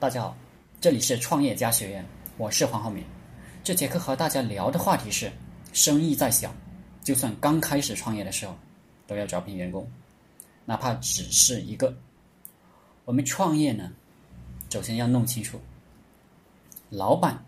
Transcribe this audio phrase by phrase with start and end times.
[0.00, 0.34] 大家好，
[0.80, 2.02] 这里是创业家学院，
[2.38, 3.04] 我是黄浩明。
[3.62, 5.30] 这节课和大家聊的话题是：
[5.74, 6.50] 生意再小，
[7.04, 8.56] 就算刚开始创业的时候，
[9.06, 9.86] 都要招聘员工，
[10.64, 11.94] 哪怕只是一个。
[13.04, 13.92] 我们创业呢，
[14.70, 15.60] 首先要弄清楚，
[16.88, 17.38] 老板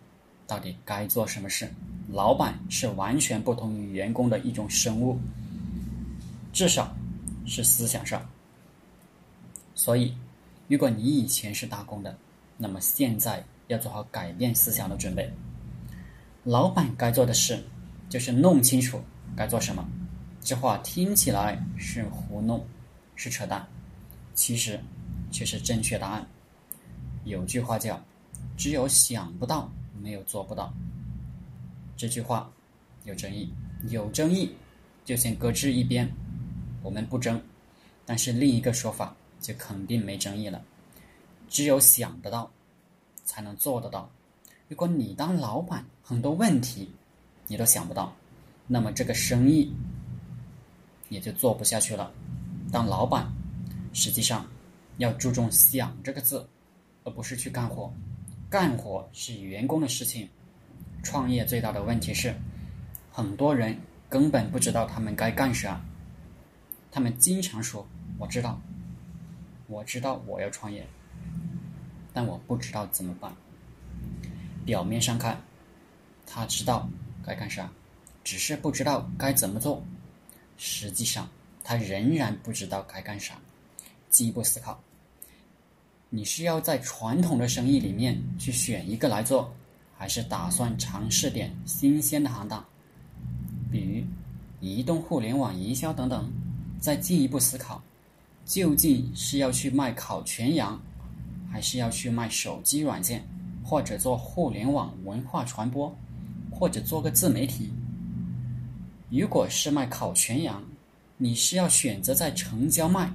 [0.46, 1.66] 到底该做什么事。
[2.11, 5.19] 老板是完全不同于员工的一种生物，
[6.53, 6.95] 至少
[7.46, 8.23] 是思想上。
[9.75, 10.14] 所以，
[10.69, 12.14] 如果你以前是打工的，
[12.63, 15.29] 那么现在要做好改变思想的准备。
[16.45, 17.61] 老板该做的事，
[18.09, 19.03] 就是弄清楚
[19.36, 19.85] 该做什么。
[20.41, 22.64] 这话听起来是胡弄，
[23.17, 23.67] 是扯淡，
[24.33, 24.79] 其实
[25.33, 26.25] 却是正确答案。
[27.25, 28.00] 有句话叫
[28.57, 29.69] “只有想不到，
[30.00, 30.72] 没有做不到”。
[31.99, 32.48] 这句话
[33.03, 33.53] 有争议，
[33.89, 34.55] 有争议
[35.05, 36.08] 就先搁置一边，
[36.81, 37.42] 我们不争。
[38.06, 40.62] 但是另一个说法就肯定没争议了。
[41.48, 42.50] 只有想得到，
[43.25, 44.11] 才能做得到。
[44.69, 46.91] 如果你当老板，很多问题
[47.47, 48.14] 你都想不到，
[48.66, 49.74] 那么这个生意
[51.08, 52.10] 也就做不下去了。
[52.70, 53.30] 当老板，
[53.92, 54.47] 实际上
[54.97, 56.48] 要注重“想”这个字，
[57.05, 57.92] 而不是去干活。
[58.48, 60.28] 干活是员工的事情。
[61.02, 62.34] 创业最大的问题是，
[63.10, 63.77] 很多人
[64.08, 65.80] 根本不知道他们该干啥。
[66.91, 67.86] 他们经常说
[68.19, 68.60] ：“我知道，
[69.66, 70.86] 我知道我要创业。”
[72.12, 73.32] 但我不知道怎么办。
[74.64, 75.41] 表面上看，
[76.27, 76.88] 他知道
[77.24, 77.70] 该干啥，
[78.22, 79.82] 只是不知道该怎么做。
[80.56, 81.28] 实际上，
[81.64, 83.36] 他仍然不知道该干啥。
[84.08, 84.78] 进一步思考，
[86.10, 89.52] 你是要在传统的生意里面去选一个来做，
[89.97, 92.64] 还是打算尝试点新鲜的行当，
[93.70, 94.04] 比如
[94.60, 96.30] 移动互联网营销等等？
[96.78, 97.82] 再进一步思考，
[98.44, 100.80] 究竟是要去卖烤全羊？
[101.53, 103.22] 还是要去卖手机软件，
[103.62, 105.94] 或者做互联网文化传播，
[106.50, 107.70] 或者做个自媒体。
[109.11, 110.65] 如果是卖烤全羊，
[111.19, 113.12] 你是要选择在城郊卖，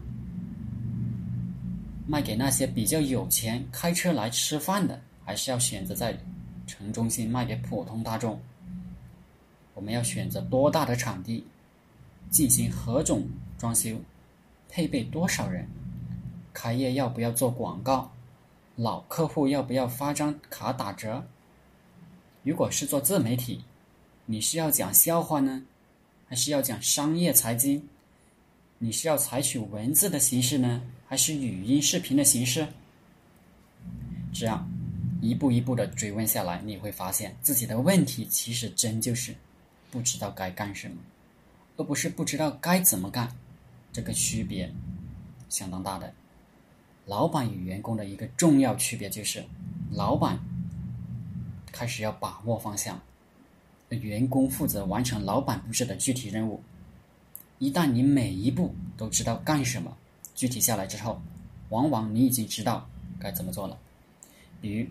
[2.06, 6.16] 卖给那些比较有钱开车来吃饭的，还是要选择在
[6.68, 8.40] 城中心卖给普通大众？
[9.74, 11.44] 我们要选择多大的场地，
[12.30, 14.00] 进行何种装修，
[14.70, 15.68] 配备多少人，
[16.54, 18.12] 开业要不要做广告？
[18.78, 21.26] 老客户要不要发张卡打折？
[22.44, 23.64] 如果是做自媒体，
[24.28, 25.64] 你是要讲笑话呢，
[26.28, 27.90] 还是要讲商业财经？
[28.78, 32.68] 你是要采取文字的形式呢，还是语音视频的形式？
[34.32, 34.70] 这样
[35.24, 39.34] 一步一步的追问下来，你会发现自己的问题其实真就是
[39.90, 40.98] 不知道该干什么，
[41.78, 43.36] 而不是不知道该怎么干。
[43.92, 44.72] 这个区别
[45.50, 46.14] 相当大的。
[47.08, 49.42] 老板与员工的一个重要区别就是，
[49.92, 50.38] 老板
[51.72, 53.00] 开始要把握方向，
[53.90, 56.62] 员工负责完成老板布置的具体任务。
[57.60, 59.96] 一旦你每一步都知道干什么，
[60.36, 61.22] 具体下来之后，
[61.70, 62.86] 往往你已经知道
[63.18, 63.80] 该怎么做了。
[64.60, 64.86] 比如，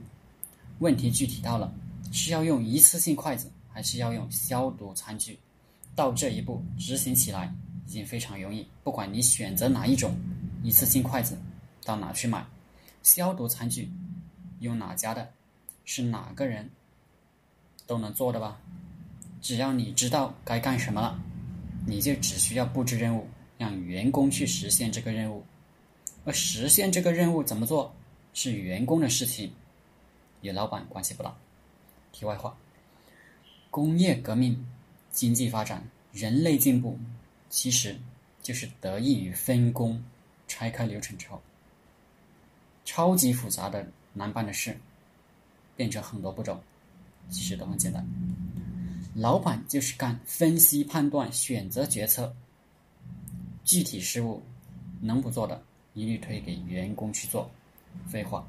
[0.78, 1.70] 问题具体到了
[2.12, 5.38] 是要用一次性筷子，还是要用消毒餐具，
[5.94, 7.54] 到这一步执行起来
[7.86, 8.66] 已经非常容易。
[8.82, 10.16] 不管你选择哪一种
[10.62, 11.36] 一次性筷子。
[11.86, 12.44] 到哪去买？
[13.04, 13.88] 消毒餐具
[14.58, 15.32] 用哪家的？
[15.84, 16.68] 是哪个人
[17.86, 18.60] 都能做的吧？
[19.40, 21.16] 只要你知道该干什么了，
[21.86, 25.46] 你就只需要布置任务，让员工去实现这个任务。
[26.24, 27.94] 而实现这个任务怎么做，
[28.34, 29.52] 是员工的事情，
[30.40, 31.32] 与老板关系不大。
[32.10, 32.58] 题外话：
[33.70, 34.66] 工业革命、
[35.12, 36.98] 经济发展、人类进步，
[37.48, 37.96] 其实
[38.42, 40.02] 就是得益于分工、
[40.48, 41.40] 拆开流程之后。
[42.86, 44.74] 超级复杂的难办的事，
[45.76, 46.58] 变成很多步骤，
[47.28, 48.02] 其实都很简单。
[49.14, 52.34] 老板就是干分析、判断、选择、决策，
[53.64, 54.42] 具体事务
[55.00, 55.60] 能不做的，
[55.94, 57.50] 一律推给员工去做。
[58.08, 58.46] 废话，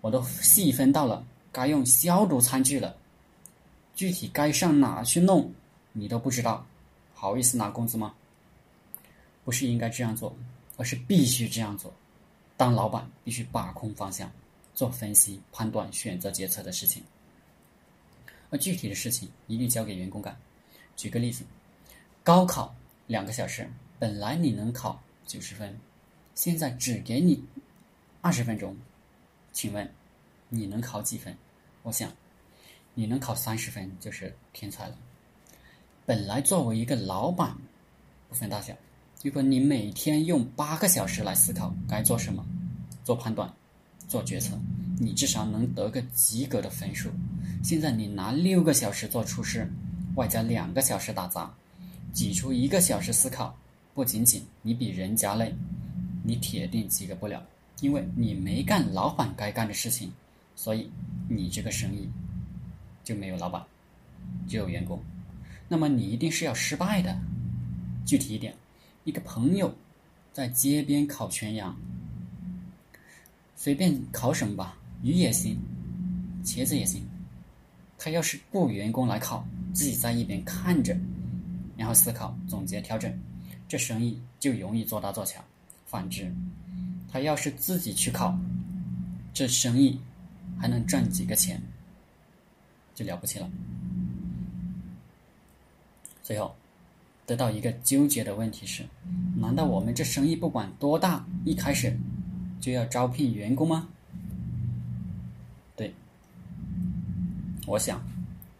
[0.00, 2.94] 我都细分到了该用消毒餐具了，
[3.94, 5.50] 具体该上哪去弄，
[5.92, 6.64] 你都不知道，
[7.14, 8.14] 好意思拿工资吗？
[9.44, 10.36] 不是应该这样做，
[10.76, 11.92] 而是必须这样做。
[12.62, 14.30] 当老板必须把控方向，
[14.72, 17.02] 做分析、判断、选择、决策的事情，
[18.50, 20.36] 而具体的事情一律交给员工干。
[20.94, 21.44] 举个例子，
[22.22, 22.72] 高考
[23.08, 23.68] 两个小时，
[23.98, 25.76] 本来你能考九十分，
[26.36, 27.44] 现在只给你
[28.20, 28.76] 二十分钟，
[29.50, 29.92] 请问
[30.48, 31.36] 你能考几分？
[31.82, 32.12] 我想
[32.94, 34.96] 你能考三十分就是天才了。
[36.06, 37.56] 本来作为一个老板，
[38.28, 38.72] 不分大小。
[39.22, 42.44] 如果你每天用八个小时来思考该做什么、
[43.04, 43.48] 做判断、
[44.08, 44.58] 做决策，
[44.98, 47.08] 你至少能得个及格的分数。
[47.62, 49.70] 现在你拿六个小时做厨师，
[50.16, 51.54] 外加两个小时打杂，
[52.12, 53.56] 挤出一个小时思考，
[53.94, 55.54] 不仅仅你比人家累，
[56.24, 57.40] 你铁定及格不了，
[57.80, 60.10] 因为你没干老板该干的事情，
[60.56, 60.90] 所以
[61.28, 62.10] 你这个生意
[63.04, 63.62] 就没有老板，
[64.48, 65.00] 只有员工。
[65.68, 67.16] 那么你一定是要失败的。
[68.04, 68.52] 具体一点，
[69.04, 69.74] 一个朋友
[70.32, 71.76] 在街边烤全羊。
[73.56, 75.56] 随便烤什么吧，鱼也行，
[76.44, 77.06] 茄子也行。
[77.98, 80.96] 他要是雇员工来烤，自己在一边看着，
[81.76, 83.16] 然后思考、总结、调整，
[83.68, 85.44] 这生意就容易做大做强。
[85.86, 86.32] 反之，
[87.10, 88.36] 他要是自己去烤，
[89.32, 90.00] 这生意
[90.58, 91.62] 还能赚几个钱，
[92.94, 93.48] 就了不起了。
[96.22, 96.56] 最后，
[97.26, 98.84] 得到一个纠结的问题是：
[99.36, 101.96] 难道我们这生意不管多大，一开始？
[102.60, 103.88] 就要招聘员工吗？
[105.74, 105.92] 对，
[107.66, 108.00] 我想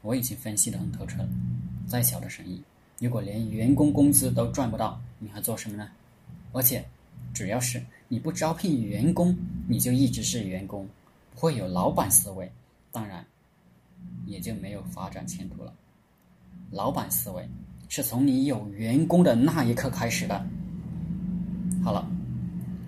[0.01, 1.29] 我已经分析的很透彻了。
[1.87, 2.63] 再小的生意，
[2.99, 5.89] 如果连员工工资都赚不到，你还做什么呢？
[6.53, 6.85] 而且，
[7.33, 9.37] 主要是你不招聘员工，
[9.69, 10.89] 你就一直是员工，
[11.35, 12.51] 不会有老板思维，
[12.91, 13.25] 当然
[14.27, 15.73] 也就没有发展前途了。
[16.71, 17.49] 老板思维
[17.95, 20.43] 是从你有员工的那一刻开始的。
[21.85, 22.09] 好了。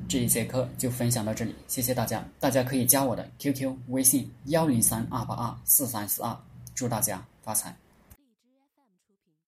[0.09, 2.25] 这一节课就分享到这里，谢谢大家。
[2.41, 6.35] 大家可以加我的 QQ 微信幺零三二八二四三四二，
[6.75, 7.84] 祝大家发财。